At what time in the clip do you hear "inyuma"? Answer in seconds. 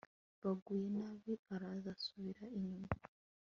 2.57-2.87